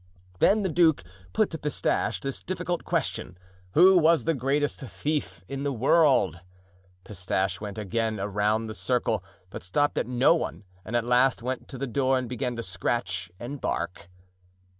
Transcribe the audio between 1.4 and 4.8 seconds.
to Pistache this difficult question, who was the greatest